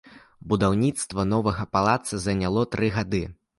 Будаўніцтва 0.53 1.27
новага 1.35 1.67
палаца 1.77 2.21
заняло 2.25 2.67
тры 2.75 2.93
гады. 2.99 3.25